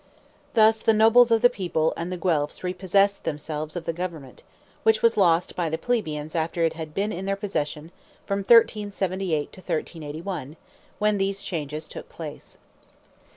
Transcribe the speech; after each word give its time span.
Thus 0.55 0.79
the 0.79 0.95
nobles 0.95 1.29
of 1.29 1.43
the 1.43 1.49
people 1.51 1.93
and 1.95 2.11
the 2.11 2.17
Guelphs 2.17 2.63
repossessed 2.63 3.23
themselves 3.23 3.75
of 3.75 3.85
the 3.85 3.93
government, 3.93 4.41
which 4.81 5.03
was 5.03 5.15
lost 5.15 5.55
by 5.55 5.69
the 5.69 5.77
plebeians 5.77 6.33
after 6.35 6.63
it 6.63 6.73
had 6.73 6.95
been 6.95 7.11
in 7.11 7.25
their 7.25 7.35
possession 7.35 7.91
from 8.25 8.39
1378 8.39 9.51
to 9.51 9.59
1381, 9.61 10.57
when 10.97 11.19
these 11.19 11.43
changes 11.43 11.87
took 11.87 12.09
place. 12.09 12.57